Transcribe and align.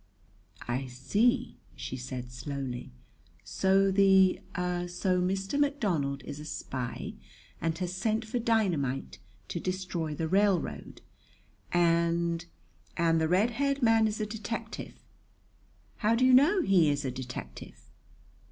"I 0.67 0.87
see," 0.87 1.59
she 1.75 1.95
said 1.95 2.31
slowly. 2.31 2.91
"So 3.43 3.91
the 3.91 4.39
so 4.55 5.21
Mr. 5.21 5.59
McDonald 5.59 6.23
is 6.23 6.39
a 6.39 6.45
spy 6.45 7.13
and 7.61 7.77
has 7.77 7.93
sent 7.93 8.25
for 8.25 8.39
dynamite 8.39 9.19
to 9.49 9.59
destroy 9.59 10.15
the 10.15 10.27
railroad! 10.27 11.01
And 11.71 12.45
and 12.97 13.21
the 13.21 13.27
red 13.27 13.51
haired 13.51 13.83
man 13.83 14.07
is 14.07 14.19
a 14.19 14.25
detective! 14.25 14.95
How 15.97 16.15
do 16.15 16.25
you 16.25 16.33
know 16.33 16.63
he 16.63 16.89
is 16.89 17.05
a 17.05 17.11
detective?" 17.11 17.91